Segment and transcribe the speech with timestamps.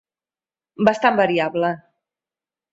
[0.89, 1.73] Bastant variable.